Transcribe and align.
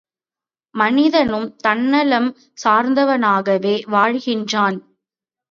மனிதனும் 0.75 1.45
தன்னலம் 1.57 2.29
சார்ந்தவனாகவே 2.63 3.75
வாழ்கின்றான். 3.91 4.79